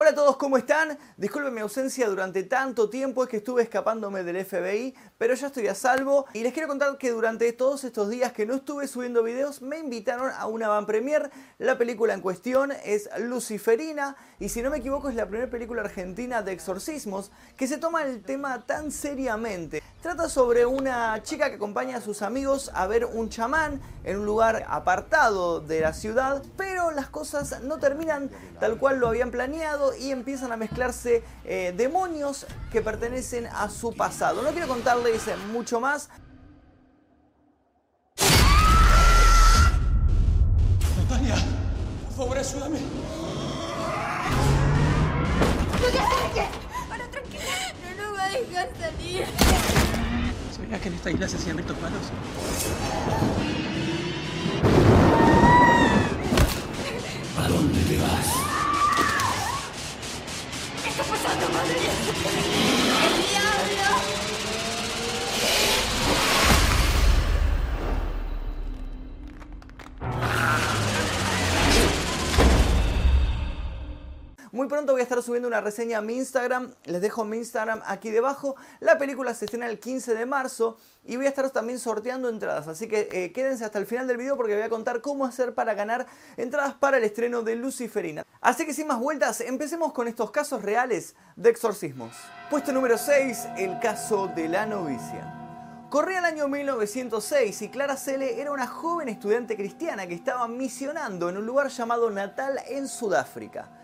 Hola 0.00 0.10
a 0.12 0.14
todos, 0.14 0.36
¿cómo 0.36 0.56
están? 0.56 0.96
Disculpen 1.16 1.52
mi 1.52 1.60
ausencia 1.60 2.08
durante 2.08 2.44
tanto 2.44 2.88
tiempo, 2.88 3.24
es 3.24 3.28
que 3.28 3.38
estuve 3.38 3.64
escapándome 3.64 4.22
del 4.22 4.46
FBI, 4.46 4.94
pero 5.18 5.34
ya 5.34 5.48
estoy 5.48 5.66
a 5.66 5.74
salvo 5.74 6.24
y 6.32 6.44
les 6.44 6.52
quiero 6.52 6.68
contar 6.68 6.96
que 6.98 7.10
durante 7.10 7.52
todos 7.52 7.82
estos 7.82 8.08
días 8.08 8.32
que 8.32 8.46
no 8.46 8.54
estuve 8.54 8.86
subiendo 8.86 9.24
videos 9.24 9.60
me 9.60 9.78
invitaron 9.78 10.30
a 10.30 10.46
una 10.46 10.68
van 10.68 10.86
premier. 10.86 11.32
La 11.58 11.78
película 11.78 12.14
en 12.14 12.20
cuestión 12.20 12.70
es 12.84 13.10
Luciferina 13.18 14.16
y 14.38 14.50
si 14.50 14.62
no 14.62 14.70
me 14.70 14.78
equivoco 14.78 15.08
es 15.08 15.16
la 15.16 15.26
primera 15.26 15.50
película 15.50 15.82
argentina 15.82 16.42
de 16.42 16.52
exorcismos 16.52 17.32
que 17.56 17.66
se 17.66 17.78
toma 17.78 18.04
el 18.04 18.22
tema 18.22 18.64
tan 18.66 18.92
seriamente. 18.92 19.82
Trata 20.00 20.28
sobre 20.28 20.64
una 20.64 21.20
chica 21.24 21.48
que 21.48 21.56
acompaña 21.56 21.96
a 21.96 22.00
sus 22.00 22.22
amigos 22.22 22.70
a 22.72 22.86
ver 22.86 23.04
un 23.04 23.30
chamán 23.30 23.80
en 24.04 24.20
un 24.20 24.26
lugar 24.26 24.64
apartado 24.68 25.58
de 25.60 25.80
la 25.80 25.92
ciudad, 25.92 26.40
pero 26.56 26.92
las 26.92 27.08
cosas 27.08 27.62
no 27.62 27.78
terminan 27.78 28.30
tal 28.60 28.78
cual 28.78 29.00
lo 29.00 29.08
habían 29.08 29.32
planeado 29.32 29.96
y 29.96 30.12
empiezan 30.12 30.52
a 30.52 30.56
mezclarse 30.56 31.24
eh, 31.44 31.74
demonios 31.76 32.46
que 32.70 32.80
pertenecen 32.80 33.48
a 33.48 33.68
su 33.70 33.92
pasado. 33.92 34.40
No 34.42 34.50
quiero 34.52 34.68
contarles 34.68 35.24
mucho 35.50 35.80
más. 35.80 36.10
Natalia, 40.96 41.34
por 42.04 42.16
favor, 42.16 42.38
ayúdame. 42.38 42.78
¡No 45.72 45.86
te 45.90 45.98
acerques! 45.98 46.48
Ahora 46.88 47.10
tranquila. 47.10 47.42
No 47.82 48.04
nos 48.04 48.16
va 48.16 48.24
a 48.24 48.28
dejar 48.28 48.68
salir. 48.78 49.87
¿Sabías 50.58 50.80
que 50.80 50.88
en 50.88 50.94
esta 50.94 51.10
isla 51.12 51.28
se 51.28 51.36
hacían 51.36 51.56
ritos 51.56 51.80
malos? 51.80 52.02
¿A 57.38 57.48
dónde 57.48 57.80
te 57.84 57.96
vas? 57.98 58.26
¿Qué 60.82 60.90
está 60.90 61.04
pasando, 61.04 61.48
madre? 61.50 62.77
Pronto 74.68 74.92
voy 74.92 75.00
a 75.00 75.02
estar 75.02 75.22
subiendo 75.22 75.48
una 75.48 75.60
reseña 75.60 75.98
a 75.98 76.00
mi 76.02 76.16
Instagram, 76.16 76.72
les 76.84 77.00
dejo 77.00 77.24
mi 77.24 77.38
Instagram 77.38 77.82
aquí 77.86 78.10
debajo. 78.10 78.56
La 78.80 78.98
película 78.98 79.34
se 79.34 79.46
estrena 79.46 79.66
el 79.66 79.80
15 79.80 80.14
de 80.14 80.26
marzo 80.26 80.78
y 81.04 81.16
voy 81.16 81.26
a 81.26 81.30
estar 81.30 81.48
también 81.50 81.78
sorteando 81.78 82.28
entradas, 82.28 82.68
así 82.68 82.86
que 82.86 83.08
eh, 83.10 83.32
quédense 83.32 83.64
hasta 83.64 83.78
el 83.78 83.86
final 83.86 84.06
del 84.06 84.18
video 84.18 84.36
porque 84.36 84.54
voy 84.54 84.62
a 84.62 84.68
contar 84.68 85.00
cómo 85.00 85.24
hacer 85.24 85.54
para 85.54 85.74
ganar 85.74 86.06
entradas 86.36 86.74
para 86.74 86.98
el 86.98 87.04
estreno 87.04 87.42
de 87.42 87.56
Luciferina. 87.56 88.24
Así 88.40 88.66
que 88.66 88.74
sin 88.74 88.86
más 88.86 89.00
vueltas, 89.00 89.40
empecemos 89.40 89.92
con 89.92 90.06
estos 90.06 90.30
casos 90.30 90.62
reales 90.62 91.16
de 91.36 91.50
exorcismos. 91.50 92.14
Puesto 92.50 92.72
número 92.72 92.98
6, 92.98 93.48
el 93.56 93.78
caso 93.80 94.28
de 94.28 94.48
la 94.48 94.66
novicia. 94.66 95.34
Corría 95.88 96.18
el 96.18 96.26
año 96.26 96.48
1906 96.48 97.62
y 97.62 97.68
Clara 97.70 97.96
Cele 97.96 98.42
era 98.42 98.52
una 98.52 98.66
joven 98.66 99.08
estudiante 99.08 99.56
cristiana 99.56 100.06
que 100.06 100.14
estaba 100.14 100.46
misionando 100.46 101.30
en 101.30 101.38
un 101.38 101.46
lugar 101.46 101.68
llamado 101.68 102.10
Natal 102.10 102.60
en 102.68 102.86
Sudáfrica. 102.86 103.77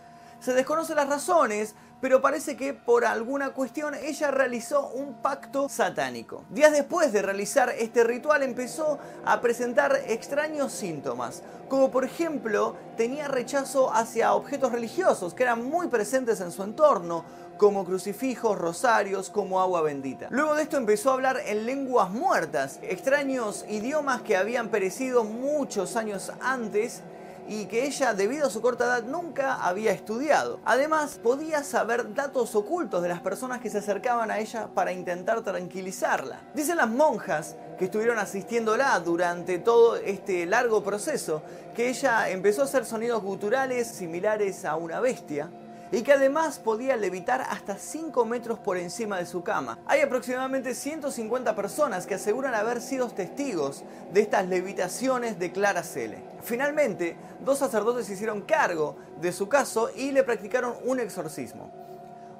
Se 0.44 0.52
desconocen 0.52 0.96
las 0.96 1.08
razones, 1.08 1.74
pero 2.02 2.20
parece 2.20 2.54
que 2.54 2.74
por 2.74 3.06
alguna 3.06 3.54
cuestión 3.54 3.94
ella 3.94 4.30
realizó 4.30 4.88
un 4.88 5.22
pacto 5.22 5.70
satánico. 5.70 6.44
Días 6.50 6.70
después 6.70 7.14
de 7.14 7.22
realizar 7.22 7.70
este 7.70 8.04
ritual 8.04 8.42
empezó 8.42 8.98
a 9.24 9.40
presentar 9.40 9.98
extraños 10.06 10.70
síntomas, 10.72 11.42
como 11.70 11.90
por 11.90 12.04
ejemplo 12.04 12.76
tenía 12.98 13.26
rechazo 13.26 13.90
hacia 13.90 14.34
objetos 14.34 14.70
religiosos 14.70 15.32
que 15.32 15.44
eran 15.44 15.64
muy 15.64 15.86
presentes 15.88 16.42
en 16.42 16.52
su 16.52 16.62
entorno, 16.62 17.24
como 17.56 17.86
crucifijos, 17.86 18.58
rosarios, 18.58 19.30
como 19.30 19.62
agua 19.62 19.80
bendita. 19.80 20.26
Luego 20.28 20.56
de 20.56 20.64
esto 20.64 20.76
empezó 20.76 21.08
a 21.08 21.14
hablar 21.14 21.40
en 21.46 21.64
lenguas 21.64 22.10
muertas, 22.10 22.80
extraños 22.82 23.64
idiomas 23.66 24.20
que 24.20 24.36
habían 24.36 24.68
perecido 24.68 25.24
muchos 25.24 25.96
años 25.96 26.32
antes 26.42 27.02
y 27.48 27.66
que 27.66 27.86
ella, 27.86 28.14
debido 28.14 28.46
a 28.46 28.50
su 28.50 28.60
corta 28.60 28.84
edad, 28.84 29.02
nunca 29.04 29.56
había 29.64 29.92
estudiado. 29.92 30.60
Además, 30.64 31.20
podía 31.22 31.62
saber 31.62 32.14
datos 32.14 32.54
ocultos 32.54 33.02
de 33.02 33.08
las 33.08 33.20
personas 33.20 33.60
que 33.60 33.70
se 33.70 33.78
acercaban 33.78 34.30
a 34.30 34.38
ella 34.38 34.68
para 34.74 34.92
intentar 34.92 35.42
tranquilizarla. 35.42 36.40
Dicen 36.54 36.76
las 36.76 36.88
monjas 36.88 37.56
que 37.78 37.86
estuvieron 37.86 38.18
asistiéndola 38.18 38.98
durante 39.00 39.58
todo 39.58 39.96
este 39.96 40.46
largo 40.46 40.82
proceso, 40.82 41.42
que 41.74 41.88
ella 41.88 42.28
empezó 42.30 42.62
a 42.62 42.66
hacer 42.66 42.84
sonidos 42.84 43.22
guturales 43.22 43.88
similares 43.88 44.64
a 44.64 44.76
una 44.76 45.00
bestia, 45.00 45.50
y 45.92 46.02
que 46.02 46.12
además 46.12 46.58
podía 46.58 46.96
levitar 46.96 47.40
hasta 47.42 47.76
5 47.76 48.24
metros 48.24 48.58
por 48.58 48.76
encima 48.76 49.18
de 49.18 49.26
su 49.26 49.42
cama. 49.42 49.78
Hay 49.86 50.00
aproximadamente 50.00 50.74
150 50.74 51.54
personas 51.54 52.06
que 52.06 52.14
aseguran 52.14 52.54
haber 52.54 52.80
sido 52.80 53.08
testigos 53.08 53.84
de 54.12 54.20
estas 54.20 54.48
levitaciones 54.48 55.38
de 55.38 55.52
Clara 55.52 55.82
Cele. 55.82 56.22
Finalmente, 56.42 57.16
dos 57.44 57.58
sacerdotes 57.58 58.06
se 58.06 58.14
hicieron 58.14 58.42
cargo 58.42 58.96
de 59.20 59.32
su 59.32 59.48
caso 59.48 59.90
y 59.94 60.12
le 60.12 60.22
practicaron 60.22 60.74
un 60.84 61.00
exorcismo. 61.00 61.83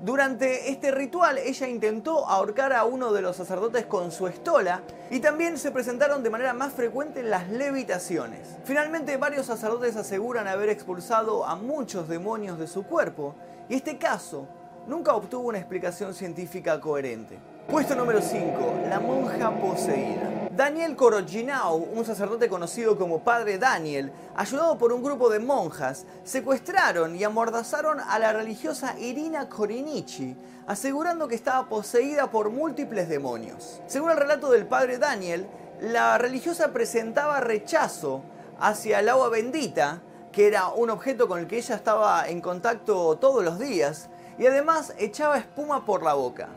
Durante 0.00 0.70
este 0.70 0.90
ritual 0.90 1.38
ella 1.38 1.68
intentó 1.68 2.26
ahorcar 2.28 2.72
a 2.72 2.84
uno 2.84 3.12
de 3.12 3.22
los 3.22 3.36
sacerdotes 3.36 3.86
con 3.86 4.10
su 4.10 4.26
estola 4.26 4.82
y 5.10 5.20
también 5.20 5.56
se 5.56 5.70
presentaron 5.70 6.22
de 6.22 6.30
manera 6.30 6.52
más 6.52 6.72
frecuente 6.72 7.22
las 7.22 7.48
levitaciones. 7.48 8.56
Finalmente 8.64 9.16
varios 9.16 9.46
sacerdotes 9.46 9.96
aseguran 9.96 10.48
haber 10.48 10.68
expulsado 10.68 11.46
a 11.46 11.54
muchos 11.56 12.08
demonios 12.08 12.58
de 12.58 12.66
su 12.66 12.84
cuerpo 12.84 13.34
y 13.68 13.76
este 13.76 13.96
caso 13.96 14.46
nunca 14.86 15.14
obtuvo 15.14 15.48
una 15.48 15.58
explicación 15.58 16.12
científica 16.12 16.80
coherente. 16.80 17.38
Puesto 17.68 17.94
número 17.94 18.20
5. 18.20 18.88
La 18.90 19.00
monja 19.00 19.50
poseída. 19.50 20.33
Daniel 20.56 20.94
Koroginau, 20.94 21.78
un 21.94 22.04
sacerdote 22.04 22.48
conocido 22.48 22.96
como 22.96 23.24
Padre 23.24 23.58
Daniel, 23.58 24.12
ayudado 24.36 24.78
por 24.78 24.92
un 24.92 25.02
grupo 25.02 25.28
de 25.28 25.40
monjas, 25.40 26.06
secuestraron 26.22 27.16
y 27.16 27.24
amordazaron 27.24 27.98
a 27.98 28.20
la 28.20 28.32
religiosa 28.32 28.96
Irina 28.96 29.48
Korinichi, 29.48 30.36
asegurando 30.68 31.26
que 31.26 31.34
estaba 31.34 31.68
poseída 31.68 32.30
por 32.30 32.50
múltiples 32.50 33.08
demonios. 33.08 33.80
Según 33.88 34.12
el 34.12 34.16
relato 34.16 34.48
del 34.48 34.64
Padre 34.64 34.98
Daniel, 34.98 35.48
la 35.80 36.18
religiosa 36.18 36.72
presentaba 36.72 37.40
rechazo 37.40 38.22
hacia 38.60 39.00
el 39.00 39.08
agua 39.08 39.30
bendita, 39.30 40.02
que 40.30 40.46
era 40.46 40.68
un 40.68 40.88
objeto 40.88 41.26
con 41.26 41.40
el 41.40 41.48
que 41.48 41.58
ella 41.58 41.74
estaba 41.74 42.28
en 42.28 42.40
contacto 42.40 43.18
todos 43.18 43.42
los 43.42 43.58
días, 43.58 44.08
y 44.38 44.46
además 44.46 44.94
echaba 44.98 45.36
espuma 45.36 45.84
por 45.84 46.04
la 46.04 46.14
boca. 46.14 46.48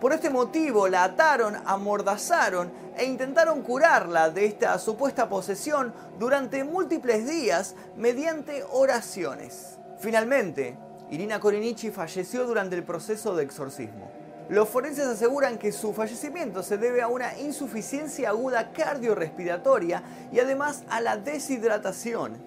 Por 0.00 0.12
este 0.12 0.28
motivo 0.28 0.88
la 0.88 1.04
ataron, 1.04 1.56
amordazaron 1.64 2.70
e 2.96 3.04
intentaron 3.04 3.62
curarla 3.62 4.30
de 4.30 4.46
esta 4.46 4.78
supuesta 4.78 5.28
posesión 5.28 5.92
durante 6.18 6.64
múltiples 6.64 7.28
días 7.28 7.74
mediante 7.96 8.64
oraciones. 8.70 9.78
Finalmente, 9.98 10.76
Irina 11.10 11.38
Korinichi 11.40 11.90
falleció 11.90 12.46
durante 12.46 12.76
el 12.76 12.84
proceso 12.84 13.36
de 13.36 13.44
exorcismo. 13.44 14.10
Los 14.48 14.68
forenses 14.68 15.06
aseguran 15.06 15.58
que 15.58 15.72
su 15.72 15.92
fallecimiento 15.92 16.62
se 16.62 16.78
debe 16.78 17.02
a 17.02 17.08
una 17.08 17.36
insuficiencia 17.38 18.30
aguda 18.30 18.72
cardiorrespiratoria 18.72 20.02
y 20.32 20.38
además 20.38 20.84
a 20.88 21.00
la 21.00 21.16
deshidratación, 21.16 22.38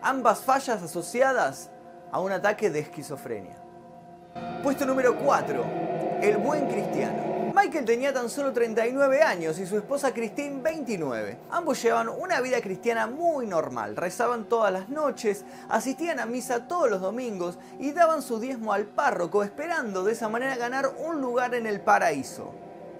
ambas 0.00 0.40
fallas 0.40 0.82
asociadas 0.82 1.70
a 2.10 2.20
un 2.20 2.32
ataque 2.32 2.70
de 2.70 2.80
esquizofrenia. 2.80 3.56
Puesto 4.62 4.86
número 4.86 5.18
4 5.18 5.92
el 6.22 6.36
buen 6.36 6.68
cristiano. 6.68 7.31
Michael 7.62 7.84
tenía 7.84 8.12
tan 8.12 8.28
solo 8.28 8.52
39 8.52 9.22
años 9.22 9.56
y 9.60 9.66
su 9.66 9.76
esposa 9.76 10.12
Christine 10.12 10.60
29. 10.60 11.38
Ambos 11.52 11.80
llevaban 11.80 12.08
una 12.08 12.40
vida 12.40 12.60
cristiana 12.60 13.06
muy 13.06 13.46
normal, 13.46 13.94
rezaban 13.94 14.48
todas 14.48 14.72
las 14.72 14.88
noches, 14.88 15.44
asistían 15.68 16.18
a 16.18 16.26
misa 16.26 16.66
todos 16.66 16.90
los 16.90 17.00
domingos 17.00 17.60
y 17.78 17.92
daban 17.92 18.20
su 18.20 18.40
diezmo 18.40 18.72
al 18.72 18.86
párroco 18.86 19.44
esperando 19.44 20.02
de 20.02 20.10
esa 20.10 20.28
manera 20.28 20.56
ganar 20.56 20.92
un 21.06 21.20
lugar 21.20 21.54
en 21.54 21.68
el 21.68 21.80
paraíso. 21.80 22.52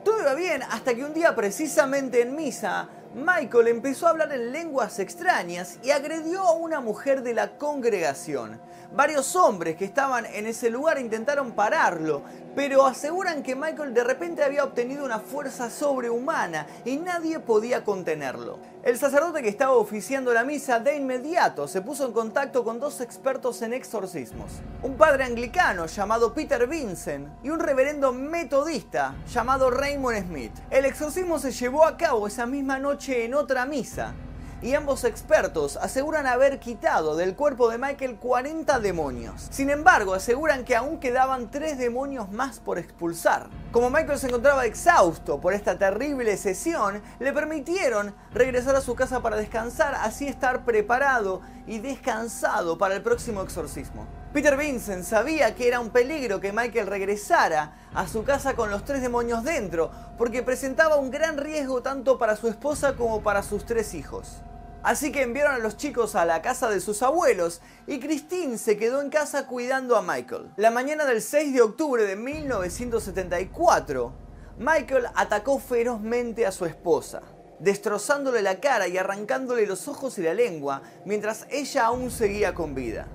Todo 0.04 0.20
iba 0.20 0.34
bien 0.34 0.62
hasta 0.62 0.94
que 0.94 1.04
un 1.04 1.12
día 1.12 1.34
precisamente 1.34 2.22
en 2.22 2.36
misa 2.36 2.88
Michael 3.14 3.68
empezó 3.68 4.06
a 4.06 4.10
hablar 4.10 4.32
en 4.32 4.52
lenguas 4.52 4.98
extrañas 4.98 5.78
y 5.82 5.90
agredió 5.90 6.40
a 6.40 6.52
una 6.52 6.80
mujer 6.80 7.22
de 7.22 7.34
la 7.34 7.58
congregación. 7.58 8.58
Varios 8.94 9.36
hombres 9.36 9.76
que 9.76 9.84
estaban 9.84 10.24
en 10.26 10.46
ese 10.46 10.70
lugar 10.70 10.98
intentaron 10.98 11.52
pararlo, 11.52 12.22
pero 12.54 12.86
aseguran 12.86 13.42
que 13.42 13.54
Michael 13.54 13.94
de 13.94 14.04
repente 14.04 14.44
había 14.44 14.64
obtenido 14.64 15.04
una 15.04 15.18
fuerza 15.18 15.70
sobrehumana 15.70 16.66
y 16.84 16.96
nadie 16.96 17.38
podía 17.38 17.84
contenerlo. 17.84 18.58
El 18.82 18.98
sacerdote 18.98 19.42
que 19.42 19.48
estaba 19.48 19.72
oficiando 19.72 20.34
la 20.34 20.44
misa 20.44 20.80
de 20.80 20.96
inmediato 20.96 21.68
se 21.68 21.80
puso 21.82 22.04
en 22.04 22.12
contacto 22.12 22.64
con 22.64 22.80
dos 22.80 23.00
expertos 23.00 23.62
en 23.62 23.72
exorcismos, 23.72 24.60
un 24.82 24.96
padre 24.96 25.24
anglicano 25.24 25.86
llamado 25.86 26.34
Peter 26.34 26.66
Vincent 26.66 27.28
y 27.42 27.50
un 27.50 27.60
reverendo 27.60 28.12
metodista 28.12 29.14
llamado 29.32 29.70
Raymond 29.70 30.26
Smith. 30.26 30.52
El 30.68 30.84
exorcismo 30.84 31.38
se 31.38 31.52
llevó 31.52 31.86
a 31.86 31.96
cabo 31.96 32.26
esa 32.26 32.44
misma 32.44 32.78
en 33.08 33.34
otra 33.34 33.66
misa 33.66 34.14
y 34.62 34.74
ambos 34.74 35.02
expertos 35.02 35.76
aseguran 35.76 36.26
haber 36.26 36.60
quitado 36.60 37.16
del 37.16 37.34
cuerpo 37.34 37.68
de 37.68 37.78
Michael 37.78 38.16
40 38.16 38.78
demonios. 38.78 39.48
Sin 39.50 39.70
embargo, 39.70 40.14
aseguran 40.14 40.64
que 40.64 40.76
aún 40.76 41.00
quedaban 41.00 41.50
3 41.50 41.78
demonios 41.78 42.30
más 42.30 42.60
por 42.60 42.78
expulsar. 42.78 43.48
Como 43.72 43.90
Michael 43.90 44.20
se 44.20 44.28
encontraba 44.28 44.64
exhausto 44.64 45.40
por 45.40 45.52
esta 45.52 45.76
terrible 45.78 46.36
sesión, 46.36 47.02
le 47.18 47.32
permitieron 47.32 48.14
regresar 48.32 48.76
a 48.76 48.80
su 48.80 48.94
casa 48.94 49.20
para 49.20 49.36
descansar, 49.36 49.96
así 49.96 50.28
estar 50.28 50.64
preparado 50.64 51.40
y 51.66 51.80
descansado 51.80 52.78
para 52.78 52.94
el 52.94 53.02
próximo 53.02 53.42
exorcismo. 53.42 54.06
Peter 54.32 54.56
Vincent 54.56 55.04
sabía 55.04 55.54
que 55.54 55.68
era 55.68 55.78
un 55.78 55.90
peligro 55.90 56.40
que 56.40 56.54
Michael 56.54 56.86
regresara 56.86 57.76
a 57.92 58.08
su 58.08 58.24
casa 58.24 58.54
con 58.54 58.70
los 58.70 58.82
tres 58.82 59.02
demonios 59.02 59.44
dentro, 59.44 59.90
porque 60.16 60.42
presentaba 60.42 60.96
un 60.96 61.10
gran 61.10 61.36
riesgo 61.36 61.82
tanto 61.82 62.16
para 62.16 62.34
su 62.36 62.48
esposa 62.48 62.96
como 62.96 63.22
para 63.22 63.42
sus 63.42 63.66
tres 63.66 63.92
hijos. 63.92 64.38
Así 64.82 65.12
que 65.12 65.20
enviaron 65.20 65.56
a 65.56 65.58
los 65.58 65.76
chicos 65.76 66.14
a 66.14 66.24
la 66.24 66.40
casa 66.40 66.70
de 66.70 66.80
sus 66.80 67.02
abuelos 67.02 67.60
y 67.86 68.00
Christine 68.00 68.56
se 68.56 68.78
quedó 68.78 69.02
en 69.02 69.10
casa 69.10 69.46
cuidando 69.46 69.96
a 69.96 70.02
Michael. 70.02 70.50
La 70.56 70.70
mañana 70.70 71.04
del 71.04 71.20
6 71.20 71.52
de 71.52 71.60
octubre 71.60 72.04
de 72.04 72.16
1974, 72.16 74.14
Michael 74.56 75.08
atacó 75.14 75.58
ferozmente 75.58 76.46
a 76.46 76.52
su 76.52 76.64
esposa, 76.64 77.20
destrozándole 77.58 78.40
la 78.40 78.60
cara 78.60 78.88
y 78.88 78.96
arrancándole 78.96 79.66
los 79.66 79.88
ojos 79.88 80.16
y 80.16 80.22
la 80.22 80.32
lengua 80.32 80.80
mientras 81.04 81.46
ella 81.50 81.84
aún 81.84 82.10
seguía 82.10 82.54
con 82.54 82.74
vida. 82.74 83.06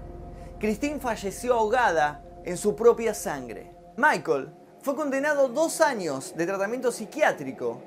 Christine 0.59 0.99
falleció 0.99 1.53
ahogada 1.53 2.23
en 2.43 2.57
su 2.57 2.75
propia 2.75 3.13
sangre. 3.13 3.71
Michael 3.95 4.49
fue 4.81 4.95
condenado 4.95 5.49
dos 5.49 5.81
años 5.81 6.33
de 6.35 6.47
tratamiento 6.47 6.91
psiquiátrico 6.91 7.79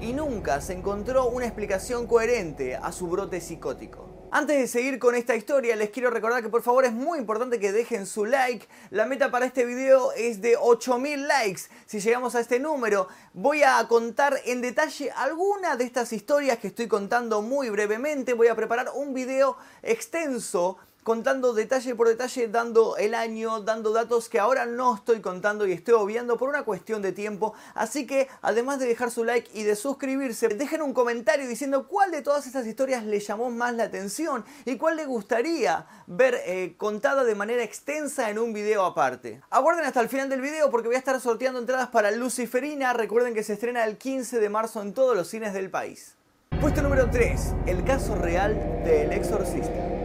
y 0.00 0.14
nunca 0.14 0.62
se 0.62 0.72
encontró 0.72 1.26
una 1.28 1.44
explicación 1.44 2.06
coherente 2.06 2.74
a 2.74 2.90
su 2.90 3.08
brote 3.08 3.42
psicótico. 3.42 4.28
Antes 4.30 4.58
de 4.58 4.66
seguir 4.66 4.98
con 4.98 5.14
esta 5.14 5.36
historia, 5.36 5.76
les 5.76 5.90
quiero 5.90 6.08
recordar 6.08 6.42
que 6.42 6.48
por 6.48 6.62
favor 6.62 6.86
es 6.86 6.92
muy 6.92 7.18
importante 7.18 7.60
que 7.60 7.70
dejen 7.70 8.06
su 8.06 8.24
like. 8.24 8.66
La 8.88 9.04
meta 9.04 9.30
para 9.30 9.44
este 9.44 9.66
video 9.66 10.12
es 10.12 10.40
de 10.40 10.56
8000 10.56 11.28
likes. 11.28 11.62
Si 11.84 12.00
llegamos 12.00 12.34
a 12.34 12.40
este 12.40 12.58
número, 12.58 13.08
voy 13.34 13.62
a 13.62 13.86
contar 13.88 14.40
en 14.46 14.62
detalle 14.62 15.10
algunas 15.10 15.76
de 15.76 15.84
estas 15.84 16.14
historias 16.14 16.58
que 16.58 16.68
estoy 16.68 16.88
contando 16.88 17.42
muy 17.42 17.68
brevemente. 17.68 18.32
Voy 18.32 18.48
a 18.48 18.56
preparar 18.56 18.90
un 18.94 19.12
video 19.12 19.58
extenso 19.82 20.78
contando 21.06 21.52
detalle 21.52 21.94
por 21.94 22.08
detalle, 22.08 22.48
dando 22.48 22.96
el 22.96 23.14
año, 23.14 23.60
dando 23.60 23.92
datos 23.92 24.28
que 24.28 24.40
ahora 24.40 24.66
no 24.66 24.96
estoy 24.96 25.20
contando 25.20 25.64
y 25.64 25.70
estoy 25.70 25.94
obviando 25.94 26.36
por 26.36 26.48
una 26.48 26.64
cuestión 26.64 27.00
de 27.00 27.12
tiempo. 27.12 27.54
Así 27.76 28.08
que 28.08 28.26
además 28.42 28.80
de 28.80 28.88
dejar 28.88 29.12
su 29.12 29.22
like 29.22 29.48
y 29.54 29.62
de 29.62 29.76
suscribirse, 29.76 30.48
dejen 30.48 30.82
un 30.82 30.92
comentario 30.92 31.46
diciendo 31.46 31.86
cuál 31.86 32.10
de 32.10 32.22
todas 32.22 32.48
estas 32.48 32.66
historias 32.66 33.04
le 33.04 33.20
llamó 33.20 33.52
más 33.52 33.72
la 33.74 33.84
atención 33.84 34.44
y 34.64 34.78
cuál 34.78 34.96
le 34.96 35.04
gustaría 35.04 35.86
ver 36.08 36.40
eh, 36.44 36.74
contada 36.76 37.22
de 37.22 37.36
manera 37.36 37.62
extensa 37.62 38.28
en 38.28 38.40
un 38.40 38.52
video 38.52 38.84
aparte. 38.84 39.40
Aguarden 39.50 39.84
hasta 39.84 40.00
el 40.00 40.08
final 40.08 40.28
del 40.28 40.40
video 40.40 40.72
porque 40.72 40.88
voy 40.88 40.96
a 40.96 40.98
estar 40.98 41.20
sorteando 41.20 41.60
entradas 41.60 41.90
para 41.90 42.10
Luciferina. 42.10 42.92
Recuerden 42.94 43.32
que 43.32 43.44
se 43.44 43.52
estrena 43.52 43.84
el 43.84 43.96
15 43.96 44.40
de 44.40 44.48
marzo 44.48 44.82
en 44.82 44.92
todos 44.92 45.16
los 45.16 45.28
cines 45.28 45.54
del 45.54 45.70
país. 45.70 46.16
Puesto 46.60 46.82
número 46.82 47.08
3. 47.08 47.54
El 47.66 47.84
caso 47.84 48.16
real 48.16 48.54
del 48.84 49.12
exorcista. 49.12 49.95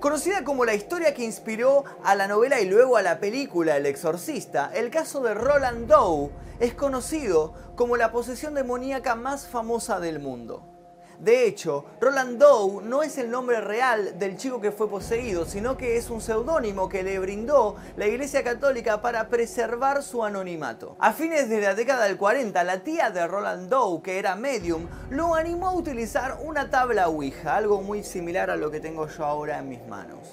Conocida 0.00 0.44
como 0.44 0.64
la 0.64 0.72
historia 0.72 1.12
que 1.12 1.24
inspiró 1.24 1.84
a 2.02 2.14
la 2.14 2.26
novela 2.26 2.58
y 2.58 2.64
luego 2.64 2.96
a 2.96 3.02
la 3.02 3.20
película 3.20 3.76
El 3.76 3.84
Exorcista, 3.84 4.70
el 4.74 4.88
caso 4.88 5.20
de 5.20 5.34
Roland 5.34 5.88
Doe 5.88 6.30
es 6.58 6.72
conocido 6.72 7.52
como 7.76 7.98
la 7.98 8.10
posesión 8.10 8.54
demoníaca 8.54 9.14
más 9.14 9.46
famosa 9.46 10.00
del 10.00 10.18
mundo. 10.18 10.79
De 11.20 11.46
hecho, 11.46 11.84
Roland 12.00 12.38
Doe 12.38 12.82
no 12.82 13.02
es 13.02 13.18
el 13.18 13.30
nombre 13.30 13.60
real 13.60 14.18
del 14.18 14.38
chico 14.38 14.58
que 14.58 14.72
fue 14.72 14.88
poseído, 14.88 15.44
sino 15.44 15.76
que 15.76 15.98
es 15.98 16.08
un 16.08 16.22
seudónimo 16.22 16.88
que 16.88 17.02
le 17.02 17.18
brindó 17.18 17.76
la 17.96 18.06
Iglesia 18.06 18.42
Católica 18.42 19.02
para 19.02 19.28
preservar 19.28 20.02
su 20.02 20.24
anonimato. 20.24 20.96
A 20.98 21.12
fines 21.12 21.50
de 21.50 21.60
la 21.60 21.74
década 21.74 22.06
del 22.06 22.16
40, 22.16 22.64
la 22.64 22.82
tía 22.82 23.10
de 23.10 23.26
Roland 23.26 23.68
Doe, 23.68 24.00
que 24.02 24.18
era 24.18 24.34
medium, 24.34 24.88
lo 25.10 25.34
animó 25.34 25.68
a 25.68 25.74
utilizar 25.74 26.38
una 26.42 26.70
tabla 26.70 27.08
Ouija, 27.08 27.54
algo 27.54 27.82
muy 27.82 28.02
similar 28.02 28.48
a 28.48 28.56
lo 28.56 28.70
que 28.70 28.80
tengo 28.80 29.06
yo 29.06 29.26
ahora 29.26 29.58
en 29.58 29.68
mis 29.68 29.86
manos. 29.86 30.26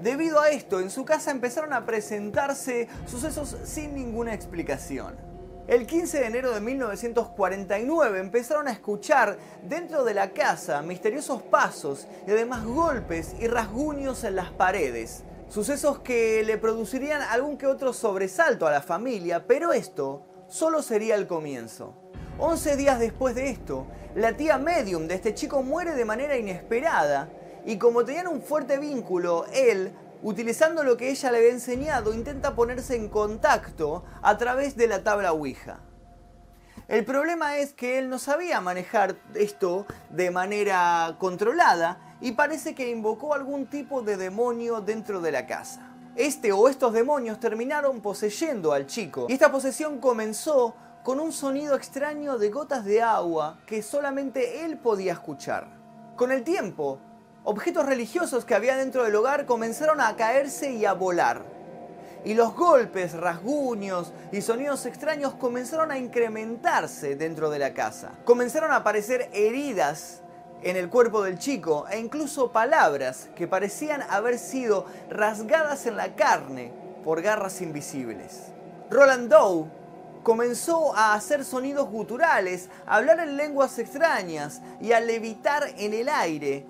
Debido 0.00 0.40
a 0.40 0.50
esto, 0.50 0.80
en 0.80 0.90
su 0.90 1.04
casa 1.04 1.30
empezaron 1.30 1.72
a 1.72 1.86
presentarse 1.86 2.88
sucesos 3.06 3.56
sin 3.62 3.94
ninguna 3.94 4.34
explicación. 4.34 5.33
El 5.66 5.86
15 5.86 6.20
de 6.20 6.26
enero 6.26 6.52
de 6.52 6.60
1949 6.60 8.20
empezaron 8.20 8.68
a 8.68 8.72
escuchar 8.72 9.38
dentro 9.66 10.04
de 10.04 10.12
la 10.12 10.32
casa 10.32 10.82
misteriosos 10.82 11.40
pasos 11.40 12.06
y 12.26 12.32
además 12.32 12.66
golpes 12.66 13.34
y 13.40 13.46
rasguños 13.46 14.24
en 14.24 14.36
las 14.36 14.50
paredes. 14.50 15.24
Sucesos 15.48 16.00
que 16.00 16.42
le 16.44 16.58
producirían 16.58 17.22
algún 17.22 17.56
que 17.56 17.66
otro 17.66 17.94
sobresalto 17.94 18.66
a 18.66 18.72
la 18.72 18.82
familia, 18.82 19.46
pero 19.46 19.72
esto 19.72 20.26
solo 20.48 20.82
sería 20.82 21.14
el 21.14 21.26
comienzo. 21.26 21.94
11 22.38 22.76
días 22.76 22.98
después 22.98 23.34
de 23.34 23.48
esto, 23.48 23.86
la 24.14 24.36
tía 24.36 24.58
medium 24.58 25.08
de 25.08 25.14
este 25.14 25.32
chico 25.32 25.62
muere 25.62 25.94
de 25.94 26.04
manera 26.04 26.36
inesperada 26.36 27.30
y 27.64 27.78
como 27.78 28.04
tenían 28.04 28.28
un 28.28 28.42
fuerte 28.42 28.76
vínculo, 28.76 29.46
él 29.54 29.94
utilizando 30.24 30.82
lo 30.84 30.96
que 30.96 31.10
ella 31.10 31.30
le 31.30 31.38
había 31.38 31.50
enseñado, 31.50 32.14
intenta 32.14 32.54
ponerse 32.54 32.96
en 32.96 33.10
contacto 33.10 34.04
a 34.22 34.38
través 34.38 34.74
de 34.74 34.86
la 34.86 35.04
tabla 35.04 35.32
Ouija. 35.32 35.80
El 36.88 37.04
problema 37.04 37.58
es 37.58 37.74
que 37.74 37.98
él 37.98 38.08
no 38.08 38.18
sabía 38.18 38.62
manejar 38.62 39.16
esto 39.34 39.86
de 40.08 40.30
manera 40.30 41.16
controlada 41.18 42.16
y 42.22 42.32
parece 42.32 42.74
que 42.74 42.90
invocó 42.90 43.34
algún 43.34 43.66
tipo 43.66 44.00
de 44.00 44.16
demonio 44.16 44.80
dentro 44.80 45.20
de 45.20 45.30
la 45.30 45.46
casa. 45.46 45.92
Este 46.16 46.52
o 46.52 46.68
estos 46.68 46.94
demonios 46.94 47.38
terminaron 47.38 48.00
poseyendo 48.00 48.72
al 48.72 48.86
chico 48.86 49.26
y 49.28 49.34
esta 49.34 49.52
posesión 49.52 49.98
comenzó 49.98 50.74
con 51.02 51.20
un 51.20 51.32
sonido 51.32 51.76
extraño 51.76 52.38
de 52.38 52.48
gotas 52.48 52.86
de 52.86 53.02
agua 53.02 53.58
que 53.66 53.82
solamente 53.82 54.64
él 54.64 54.78
podía 54.78 55.12
escuchar. 55.12 55.68
Con 56.16 56.32
el 56.32 56.44
tiempo, 56.44 56.98
objetos 57.44 57.86
religiosos 57.86 58.44
que 58.44 58.54
había 58.54 58.76
dentro 58.76 59.04
del 59.04 59.14
hogar 59.14 59.46
comenzaron 59.46 60.00
a 60.00 60.16
caerse 60.16 60.72
y 60.72 60.84
a 60.84 60.94
volar. 60.94 61.42
Y 62.24 62.32
los 62.32 62.54
golpes, 62.54 63.12
rasguños 63.12 64.12
y 64.32 64.40
sonidos 64.40 64.86
extraños 64.86 65.34
comenzaron 65.34 65.90
a 65.90 65.98
incrementarse 65.98 67.16
dentro 67.16 67.50
de 67.50 67.58
la 67.58 67.74
casa. 67.74 68.12
Comenzaron 68.24 68.72
a 68.72 68.76
aparecer 68.76 69.28
heridas 69.34 70.22
en 70.62 70.76
el 70.76 70.88
cuerpo 70.88 71.22
del 71.22 71.38
chico 71.38 71.86
e 71.90 71.98
incluso 71.98 72.50
palabras 72.50 73.28
que 73.36 73.46
parecían 73.46 74.00
haber 74.08 74.38
sido 74.38 74.86
rasgadas 75.10 75.84
en 75.84 75.98
la 75.98 76.14
carne 76.16 76.72
por 77.04 77.20
garras 77.20 77.60
invisibles. 77.60 78.44
Roland 78.90 79.28
Doe 79.28 79.66
comenzó 80.22 80.96
a 80.96 81.12
hacer 81.12 81.44
sonidos 81.44 81.90
guturales, 81.90 82.70
a 82.86 82.96
hablar 82.96 83.20
en 83.20 83.36
lenguas 83.36 83.78
extrañas 83.78 84.62
y 84.80 84.92
a 84.92 85.00
levitar 85.00 85.68
en 85.76 85.92
el 85.92 86.08
aire, 86.08 86.64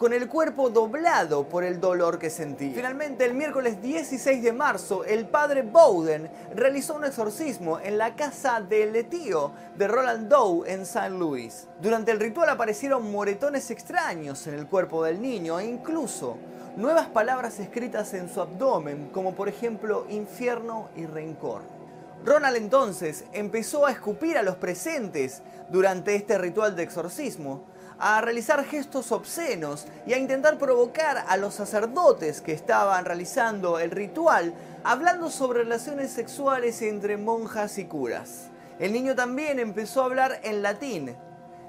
con 0.00 0.14
el 0.14 0.28
cuerpo 0.28 0.70
doblado 0.70 1.46
por 1.46 1.62
el 1.62 1.78
dolor 1.78 2.18
que 2.18 2.30
sentía. 2.30 2.72
Finalmente, 2.74 3.26
el 3.26 3.34
miércoles 3.34 3.82
16 3.82 4.42
de 4.42 4.50
marzo, 4.50 5.04
el 5.04 5.26
padre 5.26 5.60
Bowden 5.60 6.30
realizó 6.54 6.94
un 6.94 7.04
exorcismo 7.04 7.78
en 7.78 7.98
la 7.98 8.16
casa 8.16 8.62
del 8.62 9.04
tío 9.10 9.52
de 9.76 9.86
Roland 9.86 10.26
Doe 10.26 10.72
en 10.72 10.80
St. 10.80 11.10
Louis. 11.10 11.68
Durante 11.82 12.12
el 12.12 12.18
ritual 12.18 12.48
aparecieron 12.48 13.12
moretones 13.12 13.70
extraños 13.70 14.46
en 14.46 14.54
el 14.54 14.66
cuerpo 14.66 15.04
del 15.04 15.20
niño 15.20 15.60
e 15.60 15.66
incluso 15.66 16.38
nuevas 16.78 17.08
palabras 17.08 17.60
escritas 17.60 18.14
en 18.14 18.30
su 18.30 18.40
abdomen, 18.40 19.10
como 19.12 19.34
por 19.34 19.50
ejemplo 19.50 20.06
infierno 20.08 20.88
y 20.96 21.04
rencor. 21.04 21.60
Ronald 22.24 22.56
entonces 22.56 23.24
empezó 23.34 23.84
a 23.84 23.92
escupir 23.92 24.38
a 24.38 24.42
los 24.42 24.56
presentes 24.56 25.42
durante 25.70 26.14
este 26.14 26.38
ritual 26.38 26.74
de 26.74 26.84
exorcismo, 26.84 27.64
a 28.00 28.20
realizar 28.22 28.64
gestos 28.64 29.12
obscenos 29.12 29.86
y 30.06 30.14
a 30.14 30.18
intentar 30.18 30.56
provocar 30.56 31.24
a 31.28 31.36
los 31.36 31.54
sacerdotes 31.54 32.40
que 32.40 32.52
estaban 32.52 33.04
realizando 33.04 33.78
el 33.78 33.90
ritual, 33.90 34.54
hablando 34.82 35.30
sobre 35.30 35.64
relaciones 35.64 36.10
sexuales 36.10 36.80
entre 36.80 37.18
monjas 37.18 37.76
y 37.76 37.84
curas. 37.84 38.48
El 38.78 38.94
niño 38.94 39.14
también 39.14 39.58
empezó 39.58 40.00
a 40.00 40.06
hablar 40.06 40.40
en 40.42 40.62
latín, 40.62 41.14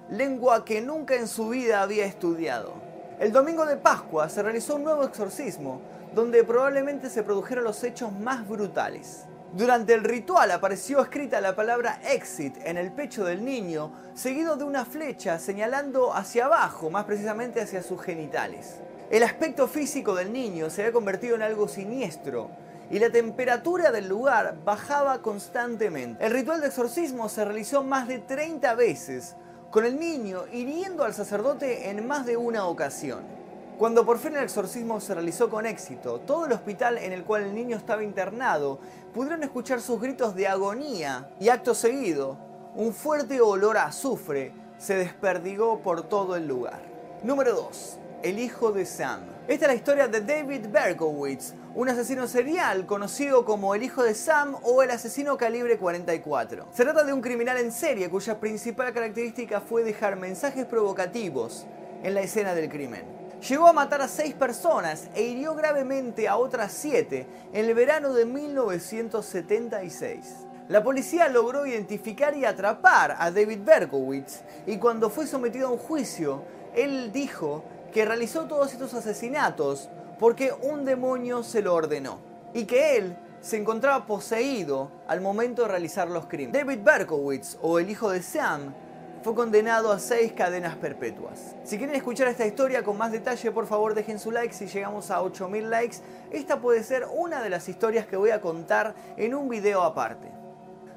lengua 0.10 0.64
que 0.64 0.80
nunca 0.80 1.16
en 1.16 1.28
su 1.28 1.50
vida 1.50 1.82
había 1.82 2.06
estudiado. 2.06 2.74
El 3.20 3.34
domingo 3.34 3.66
de 3.66 3.76
Pascua 3.76 4.30
se 4.30 4.42
realizó 4.42 4.76
un 4.76 4.86
nuevo 4.86 5.04
exorcismo, 5.04 5.82
donde 6.16 6.46
probablemente 6.46 7.10
se 7.10 7.24
produjeron 7.24 7.66
los 7.66 7.84
hechos 7.84 8.14
más 8.14 8.48
brutales. 8.48 9.26
Durante 9.54 9.94
el 9.94 10.06
ritual 10.06 10.50
apareció 10.52 11.02
escrita 11.02 11.42
la 11.42 11.58
palabra 11.58 12.00
exit 12.10 12.56
en 12.64 12.78
el 12.78 12.94
pecho 12.94 13.26
del 13.26 13.44
niño, 13.44 13.92
seguido 14.14 14.56
de 14.56 14.64
una 14.64 14.86
flecha 14.86 15.40
señalando 15.40 16.14
hacia 16.14 16.46
abajo, 16.46 16.90
más 16.90 17.04
precisamente 17.04 17.60
hacia 17.60 17.84
sus 17.84 18.02
genitales. 18.02 18.78
El 19.10 19.24
aspecto 19.24 19.68
físico 19.68 20.16
del 20.16 20.32
niño 20.32 20.70
se 20.70 20.84
había 20.84 20.94
convertido 20.94 21.36
en 21.36 21.42
algo 21.42 21.68
siniestro 21.68 22.50
y 22.90 23.00
la 23.00 23.10
temperatura 23.10 23.92
del 23.92 24.08
lugar 24.08 24.56
bajaba 24.64 25.22
constantemente. 25.22 26.26
El 26.26 26.32
ritual 26.32 26.62
de 26.62 26.68
exorcismo 26.68 27.28
se 27.28 27.44
realizó 27.44 27.84
más 27.84 28.08
de 28.08 28.20
30 28.20 28.74
veces, 28.76 29.36
con 29.70 29.84
el 29.84 30.00
niño 30.00 30.46
hiriendo 30.54 31.04
al 31.04 31.14
sacerdote 31.14 31.90
en 31.90 32.08
más 32.08 32.26
de 32.26 32.38
una 32.38 32.68
ocasión. 32.68 33.41
Cuando 33.82 34.06
por 34.06 34.20
fin 34.20 34.36
el 34.36 34.44
exorcismo 34.44 35.00
se 35.00 35.16
realizó 35.16 35.50
con 35.50 35.66
éxito, 35.66 36.20
todo 36.20 36.46
el 36.46 36.52
hospital 36.52 37.00
en 37.00 37.14
el 37.14 37.24
cual 37.24 37.42
el 37.42 37.56
niño 37.56 37.76
estaba 37.76 38.04
internado 38.04 38.80
pudieron 39.12 39.42
escuchar 39.42 39.82
sus 39.82 40.00
gritos 40.00 40.36
de 40.36 40.48
agonía 40.48 41.32
y 41.40 41.50
acto 41.50 41.74
seguido, 41.74 42.38
un 42.76 42.94
fuerte 42.94 43.42
olor 43.42 43.78
a 43.78 43.86
azufre 43.86 44.54
se 44.78 44.98
desperdigó 44.98 45.80
por 45.80 46.08
todo 46.08 46.36
el 46.36 46.48
lugar. 46.48 46.80
Número 47.24 47.56
2. 47.56 47.98
El 48.22 48.38
hijo 48.38 48.72
de 48.72 48.86
Sam. 48.86 49.22
Esta 49.48 49.66
es 49.66 49.72
la 49.72 49.76
historia 49.76 50.08
de 50.08 50.22
David 50.22 50.68
Berkowitz, 50.70 51.56
un 51.74 51.90
asesino 51.90 52.28
serial 52.28 52.86
conocido 52.86 53.46
como 53.46 53.74
el 53.74 53.82
hijo 53.82 54.04
de 54.04 54.14
Sam 54.14 54.58
o 54.62 54.84
el 54.84 54.92
asesino 54.92 55.38
calibre 55.38 55.80
44. 55.80 56.68
Se 56.72 56.84
trata 56.84 57.04
de 57.04 57.14
un 57.14 57.22
criminal 57.22 57.58
en 57.58 57.72
serie 57.72 58.12
cuya 58.12 58.40
principal 58.40 58.94
característica 58.94 59.60
fue 59.60 59.84
dejar 59.84 60.18
mensajes 60.18 60.68
provocativos 60.68 61.66
en 62.04 62.14
la 62.14 62.22
escena 62.22 62.54
del 62.54 62.70
crimen. 62.70 63.21
Llegó 63.48 63.68
a 63.68 63.74
matar 63.74 64.04
a 64.04 64.08
seis 64.08 64.36
personas 64.36 65.10
e 65.16 65.24
hirió 65.24 65.56
gravemente 65.56 66.28
a 66.28 66.38
otras 66.38 66.74
siete 66.74 67.26
en 67.54 67.66
el 67.66 67.74
verano 67.74 68.14
de 68.14 68.26
1976. 68.26 70.46
La 70.68 70.84
policía 70.84 71.28
logró 71.28 71.66
identificar 71.66 72.38
y 72.38 72.46
atrapar 72.46 73.16
a 73.18 73.32
David 73.32 73.62
Berkowitz 73.64 74.42
y 74.68 74.78
cuando 74.78 75.10
fue 75.10 75.26
sometido 75.26 75.70
a 75.70 75.72
un 75.72 75.80
juicio, 75.80 76.44
él 76.76 77.12
dijo 77.12 77.64
que 77.92 78.06
realizó 78.06 78.46
todos 78.46 78.74
estos 78.74 78.94
asesinatos 78.94 79.90
porque 80.20 80.54
un 80.62 80.86
demonio 80.86 81.42
se 81.42 81.64
lo 81.64 81.74
ordenó 81.74 82.20
y 82.54 82.66
que 82.66 82.98
él 82.98 83.18
se 83.42 83.58
encontraba 83.58 84.06
poseído 84.06 84.92
al 85.08 85.20
momento 85.20 85.64
de 85.64 85.70
realizar 85.70 86.08
los 86.08 86.28
crímenes. 86.28 86.64
David 86.64 86.84
Berkowitz, 86.84 87.58
o 87.64 87.80
el 87.80 87.90
hijo 87.90 88.12
de 88.12 88.22
Sam, 88.22 88.76
fue 89.24 89.36
condenado 89.36 89.92
a 89.92 90.00
seis 90.00 90.34
cadenas 90.34 90.76
perpetuas. 90.78 91.56
Si 91.64 91.78
quieren 91.78 91.96
escuchar 91.96 92.28
esta 92.28 92.46
historia 92.46 92.84
con 92.84 92.98
más 92.98 93.12
detalle, 93.12 93.52
por 93.52 93.68
favor 93.68 93.94
dejen 93.94 94.18
su 94.18 94.32
like. 94.32 94.54
Si 94.54 94.66
llegamos 94.66 95.12
a 95.12 95.22
8000 95.22 95.70
likes, 95.70 95.98
esta 96.32 96.60
puede 96.60 96.84
ser 96.84 97.06
una 97.14 97.44
de 97.44 97.52
las 97.52 97.70
historias 97.70 98.08
que 98.08 98.18
voy 98.18 98.32
a 98.32 98.42
contar 98.42 98.96
en 99.18 99.36
un 99.36 99.48
video 99.48 99.84
aparte. 99.84 100.32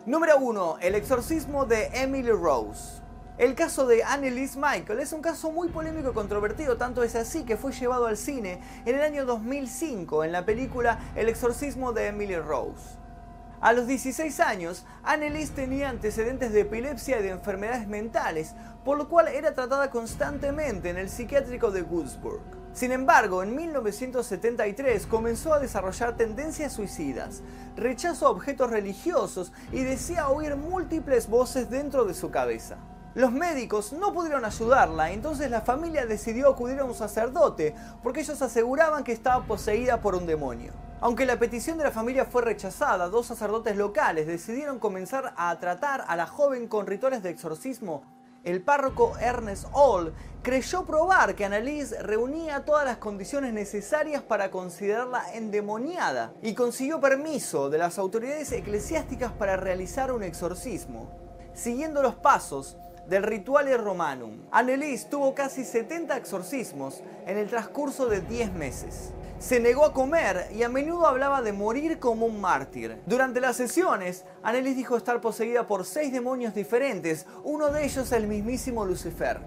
Número 0.06 0.38
1. 0.38 0.78
El 0.80 0.94
exorcismo 0.94 1.66
de 1.66 1.86
Emily 1.92 2.30
Rose. 2.30 3.02
El 3.36 3.54
caso 3.54 3.86
de 3.86 4.04
Annelise 4.04 4.58
Michael 4.58 5.00
es 5.00 5.12
un 5.12 5.20
caso 5.20 5.50
muy 5.50 5.68
polémico 5.68 6.10
y 6.10 6.14
controvertido, 6.14 6.76
tanto 6.76 7.02
es 7.02 7.16
así 7.16 7.44
que 7.44 7.56
fue 7.56 7.72
llevado 7.72 8.06
al 8.06 8.16
cine 8.16 8.60
en 8.86 8.94
el 8.94 9.02
año 9.02 9.26
2005 9.26 10.24
en 10.24 10.32
la 10.32 10.46
película 10.46 11.00
El 11.16 11.28
exorcismo 11.28 11.92
de 11.92 12.06
Emily 12.06 12.36
Rose. 12.36 13.03
A 13.64 13.72
los 13.72 13.86
16 13.86 14.40
años, 14.40 14.84
Annelies 15.04 15.52
tenía 15.52 15.88
antecedentes 15.88 16.52
de 16.52 16.60
epilepsia 16.60 17.18
y 17.18 17.22
de 17.22 17.30
enfermedades 17.30 17.88
mentales, 17.88 18.54
por 18.84 18.98
lo 18.98 19.08
cual 19.08 19.28
era 19.28 19.54
tratada 19.54 19.88
constantemente 19.88 20.90
en 20.90 20.98
el 20.98 21.08
psiquiátrico 21.08 21.70
de 21.70 21.80
Würzburg. 21.80 22.42
Sin 22.74 22.92
embargo, 22.92 23.42
en 23.42 23.56
1973 23.56 25.06
comenzó 25.06 25.54
a 25.54 25.60
desarrollar 25.60 26.14
tendencias 26.14 26.74
suicidas, 26.74 27.40
rechazo 27.74 28.26
a 28.26 28.32
objetos 28.32 28.68
religiosos 28.68 29.50
y 29.72 29.82
decía 29.82 30.28
oír 30.28 30.56
múltiples 30.56 31.26
voces 31.30 31.70
dentro 31.70 32.04
de 32.04 32.12
su 32.12 32.30
cabeza. 32.30 32.76
Los 33.14 33.32
médicos 33.32 33.94
no 33.94 34.12
pudieron 34.12 34.44
ayudarla, 34.44 35.10
entonces 35.10 35.50
la 35.50 35.62
familia 35.62 36.04
decidió 36.04 36.50
acudir 36.50 36.80
a 36.80 36.84
un 36.84 36.94
sacerdote 36.94 37.74
porque 38.02 38.20
ellos 38.20 38.42
aseguraban 38.42 39.04
que 39.04 39.12
estaba 39.12 39.46
poseída 39.46 40.02
por 40.02 40.16
un 40.16 40.26
demonio. 40.26 40.83
Aunque 41.04 41.26
la 41.26 41.38
petición 41.38 41.76
de 41.76 41.84
la 41.84 41.90
familia 41.90 42.24
fue 42.24 42.40
rechazada, 42.40 43.10
dos 43.10 43.26
sacerdotes 43.26 43.76
locales 43.76 44.26
decidieron 44.26 44.78
comenzar 44.78 45.34
a 45.36 45.54
tratar 45.58 46.02
a 46.08 46.16
la 46.16 46.26
joven 46.26 46.66
con 46.66 46.86
rituales 46.86 47.22
de 47.22 47.28
exorcismo. 47.28 48.04
El 48.42 48.62
párroco 48.62 49.12
Ernest 49.18 49.66
Hall 49.74 50.14
creyó 50.40 50.86
probar 50.86 51.34
que 51.34 51.44
Annalise 51.44 52.02
reunía 52.02 52.64
todas 52.64 52.86
las 52.86 52.96
condiciones 52.96 53.52
necesarias 53.52 54.22
para 54.22 54.50
considerarla 54.50 55.34
endemoniada 55.34 56.32
y 56.40 56.54
consiguió 56.54 57.02
permiso 57.02 57.68
de 57.68 57.76
las 57.76 57.98
autoridades 57.98 58.50
eclesiásticas 58.52 59.30
para 59.30 59.58
realizar 59.58 60.10
un 60.10 60.22
exorcismo. 60.22 61.10
Siguiendo 61.52 62.00
los 62.00 62.14
pasos, 62.14 62.78
del 63.06 63.24
Rituale 63.24 63.76
Romanum. 63.76 64.46
Annelies 64.50 65.10
tuvo 65.10 65.34
casi 65.34 65.66
70 65.66 66.16
exorcismos 66.16 67.02
en 67.26 67.36
el 67.36 67.50
transcurso 67.50 68.06
de 68.06 68.22
10 68.22 68.54
meses 68.54 69.12
se 69.38 69.60
negó 69.60 69.84
a 69.84 69.92
comer 69.92 70.48
y 70.54 70.62
a 70.62 70.68
menudo 70.68 71.06
hablaba 71.06 71.42
de 71.42 71.52
morir 71.52 71.98
como 71.98 72.26
un 72.26 72.40
mártir. 72.40 72.98
Durante 73.06 73.40
las 73.40 73.56
sesiones, 73.56 74.24
Annelies 74.42 74.76
dijo 74.76 74.96
estar 74.96 75.20
poseída 75.20 75.66
por 75.66 75.84
seis 75.84 76.12
demonios 76.12 76.54
diferentes, 76.54 77.26
uno 77.42 77.70
de 77.70 77.84
ellos 77.84 78.12
el 78.12 78.26
mismísimo 78.26 78.84
Lucifer. 78.84 79.40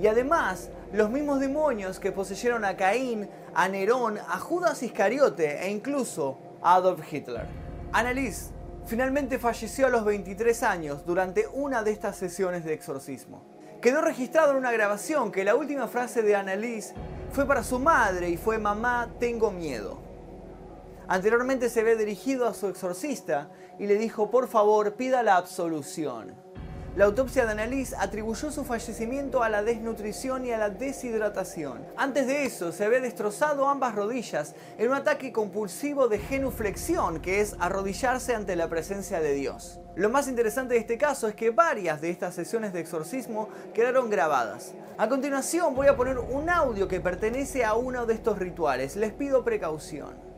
Y 0.00 0.06
además, 0.06 0.70
los 0.92 1.10
mismos 1.10 1.40
demonios 1.40 1.98
que 1.98 2.12
poseyeron 2.12 2.64
a 2.64 2.76
Caín, 2.76 3.28
a 3.54 3.68
Nerón, 3.68 4.18
a 4.18 4.38
Judas 4.38 4.82
Iscariote 4.82 5.66
e 5.66 5.70
incluso 5.70 6.38
a 6.62 6.76
Adolf 6.76 7.12
Hitler. 7.12 7.46
Annelies 7.92 8.50
finalmente 8.86 9.38
falleció 9.38 9.86
a 9.86 9.90
los 9.90 10.04
23 10.04 10.62
años 10.62 11.04
durante 11.04 11.46
una 11.46 11.82
de 11.82 11.90
estas 11.90 12.16
sesiones 12.16 12.64
de 12.64 12.72
exorcismo. 12.72 13.51
Quedó 13.82 14.00
registrado 14.00 14.52
en 14.52 14.58
una 14.58 14.70
grabación 14.70 15.32
que 15.32 15.42
la 15.42 15.56
última 15.56 15.88
frase 15.88 16.22
de 16.22 16.36
Annelies 16.36 16.94
fue 17.32 17.48
para 17.48 17.64
su 17.64 17.80
madre 17.80 18.30
y 18.30 18.36
fue 18.36 18.56
mamá, 18.56 19.08
tengo 19.18 19.50
miedo. 19.50 19.98
Anteriormente 21.08 21.68
se 21.68 21.80
había 21.80 21.96
dirigido 21.96 22.46
a 22.46 22.54
su 22.54 22.68
exorcista 22.68 23.50
y 23.80 23.88
le 23.88 23.96
dijo, 23.96 24.30
por 24.30 24.46
favor, 24.46 24.94
pida 24.94 25.24
la 25.24 25.36
absolución. 25.36 26.41
La 26.94 27.06
autopsia 27.06 27.46
de 27.46 27.52
Annalise 27.52 27.96
atribuyó 27.98 28.50
su 28.50 28.64
fallecimiento 28.64 29.42
a 29.42 29.48
la 29.48 29.62
desnutrición 29.62 30.44
y 30.44 30.52
a 30.52 30.58
la 30.58 30.68
deshidratación. 30.68 31.86
Antes 31.96 32.26
de 32.26 32.44
eso, 32.44 32.70
se 32.70 32.84
había 32.84 33.00
destrozado 33.00 33.66
ambas 33.66 33.94
rodillas 33.94 34.54
en 34.76 34.90
un 34.90 34.94
ataque 34.94 35.32
compulsivo 35.32 36.08
de 36.08 36.18
genuflexión, 36.18 37.22
que 37.22 37.40
es 37.40 37.56
arrodillarse 37.58 38.34
ante 38.34 38.56
la 38.56 38.68
presencia 38.68 39.20
de 39.20 39.32
Dios. 39.32 39.80
Lo 39.94 40.10
más 40.10 40.28
interesante 40.28 40.74
de 40.74 40.80
este 40.80 40.98
caso 40.98 41.28
es 41.28 41.34
que 41.34 41.48
varias 41.48 42.02
de 42.02 42.10
estas 42.10 42.34
sesiones 42.34 42.74
de 42.74 42.80
exorcismo 42.80 43.48
quedaron 43.72 44.10
grabadas. 44.10 44.74
A 44.98 45.08
continuación 45.08 45.74
voy 45.74 45.86
a 45.86 45.96
poner 45.96 46.18
un 46.18 46.50
audio 46.50 46.88
que 46.88 47.00
pertenece 47.00 47.64
a 47.64 47.72
uno 47.72 48.04
de 48.04 48.12
estos 48.12 48.38
rituales. 48.38 48.96
Les 48.96 49.14
pido 49.14 49.44
precaución. 49.44 50.31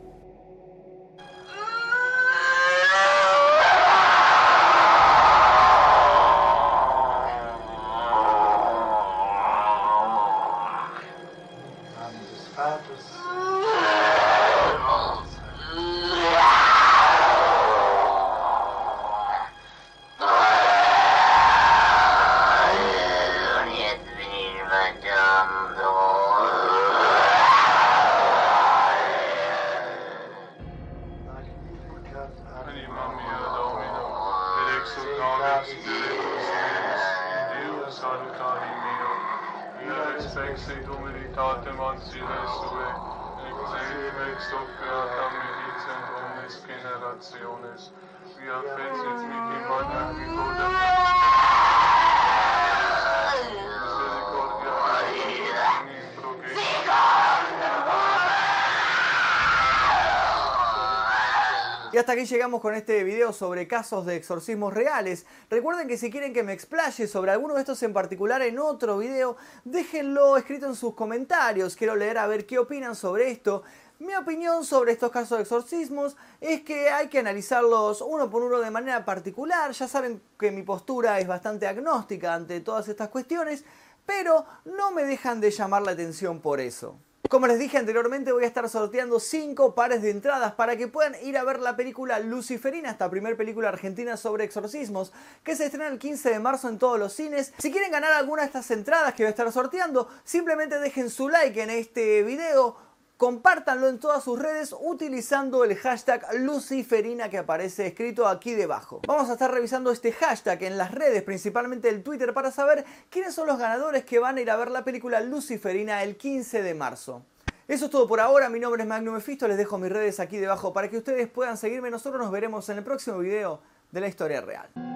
Y 61.95 61.97
hasta 61.97 62.11
aquí 62.11 62.25
llegamos 62.25 62.59
con 62.59 62.75
este 62.75 63.05
video 63.05 63.31
sobre 63.31 63.69
casos 63.69 64.05
de 64.05 64.17
exorcismos 64.17 64.73
reales. 64.73 65.25
Recuerden 65.49 65.87
que 65.87 65.97
si 65.97 66.11
quieren 66.11 66.33
que 66.33 66.43
me 66.43 66.51
explaye 66.51 67.07
sobre 67.07 67.31
alguno 67.31 67.53
de 67.53 67.61
estos 67.61 67.81
en 67.83 67.93
particular 67.93 68.41
en 68.41 68.59
otro 68.59 68.97
video, 68.97 69.37
déjenlo 69.63 70.35
escrito 70.35 70.65
en 70.65 70.75
sus 70.75 70.93
comentarios. 70.93 71.77
Quiero 71.77 71.95
leer 71.95 72.17
a 72.17 72.27
ver 72.27 72.45
qué 72.45 72.59
opinan 72.59 72.97
sobre 72.97 73.31
esto. 73.31 73.63
Mi 73.99 74.13
opinión 74.13 74.65
sobre 74.65 74.91
estos 74.91 75.09
casos 75.09 75.37
de 75.37 75.43
exorcismos 75.43 76.17
es 76.41 76.63
que 76.63 76.89
hay 76.89 77.07
que 77.07 77.19
analizarlos 77.19 78.01
uno 78.01 78.29
por 78.29 78.43
uno 78.43 78.59
de 78.59 78.69
manera 78.69 79.05
particular. 79.05 79.71
Ya 79.71 79.87
saben 79.87 80.21
que 80.37 80.51
mi 80.51 80.63
postura 80.63 81.17
es 81.21 81.27
bastante 81.27 81.65
agnóstica 81.65 82.33
ante 82.33 82.59
todas 82.59 82.89
estas 82.89 83.07
cuestiones, 83.07 83.63
pero 84.05 84.45
no 84.65 84.91
me 84.91 85.05
dejan 85.05 85.39
de 85.39 85.49
llamar 85.49 85.83
la 85.83 85.91
atención 85.91 86.41
por 86.41 86.59
eso. 86.59 86.99
Como 87.29 87.47
les 87.47 87.57
dije 87.57 87.77
anteriormente, 87.77 88.33
voy 88.33 88.43
a 88.43 88.47
estar 88.47 88.67
sorteando 88.67 89.19
5 89.19 89.73
pares 89.73 90.01
de 90.01 90.11
entradas 90.11 90.53
para 90.53 90.75
que 90.75 90.89
puedan 90.89 91.15
ir 91.23 91.37
a 91.37 91.45
ver 91.45 91.59
la 91.59 91.77
película 91.77 92.19
Luciferina, 92.19 92.91
esta 92.91 93.09
primera 93.09 93.35
película 93.37 93.69
argentina 93.69 94.17
sobre 94.17 94.43
exorcismos, 94.43 95.13
que 95.43 95.55
se 95.55 95.65
estrena 95.65 95.87
el 95.87 95.99
15 95.99 96.31
de 96.31 96.39
marzo 96.39 96.67
en 96.67 96.77
todos 96.77 96.99
los 96.99 97.13
cines. 97.13 97.53
Si 97.57 97.71
quieren 97.71 97.91
ganar 97.91 98.11
alguna 98.11 98.41
de 98.41 98.47
estas 98.47 98.69
entradas 98.71 99.13
que 99.13 99.23
voy 99.23 99.27
a 99.27 99.29
estar 99.31 99.51
sorteando, 99.51 100.09
simplemente 100.25 100.79
dejen 100.79 101.09
su 101.09 101.29
like 101.29 101.63
en 101.63 101.69
este 101.71 102.21
video, 102.23 102.77
compártanlo 103.17 103.87
en 103.87 103.99
todas 103.99 104.23
sus 104.23 104.39
redes 104.39 104.75
utilizando 104.79 105.63
el 105.63 105.75
hashtag 105.75 106.25
Luciferina 106.35 107.29
que 107.29 107.37
aparece 107.37 107.87
escrito 107.87 108.27
aquí 108.27 108.53
debajo. 108.53 109.01
Vamos 109.07 109.29
a 109.29 109.33
estar 109.33 109.51
revisando 109.51 109.91
este 109.91 110.11
hashtag 110.11 110.63
en 110.63 110.77
las 110.77 110.91
redes, 110.91 111.23
principalmente 111.23 111.89
el 111.89 112.03
Twitter, 112.03 112.33
para 112.33 112.51
saber 112.51 112.85
quiénes 113.09 113.33
son 113.33 113.47
los 113.47 113.57
ganadores 113.57 114.05
que 114.05 114.19
van 114.19 114.37
a 114.37 114.41
ir 114.41 114.51
a 114.51 114.55
ver 114.55 114.71
la 114.71 114.83
película 114.83 115.21
Luciferina 115.21 116.03
el 116.03 116.17
15 116.17 116.61
de 116.61 116.73
marzo. 116.73 117.23
Eso 117.67 117.85
es 117.85 117.91
todo 117.91 118.07
por 118.07 118.19
ahora, 118.19 118.49
mi 118.49 118.59
nombre 118.59 118.83
es 118.83 118.87
Magnum 118.87 119.15
Mephisto, 119.15 119.47
les 119.47 119.57
dejo 119.57 119.79
mis 119.79 119.91
redes 119.91 120.19
aquí 120.19 120.37
debajo 120.37 120.71
para 120.71 120.89
que 120.89 120.97
ustedes 120.97 121.27
puedan 121.27 121.57
seguirme, 121.57 121.89
nosotros 121.89 122.21
nos 122.21 122.31
veremos 122.31 122.69
en 122.69 122.77
el 122.77 122.83
próximo 122.83 123.17
video 123.17 123.59
de 123.91 124.01
la 124.01 124.07
historia 124.07 124.41
real. 124.41 124.94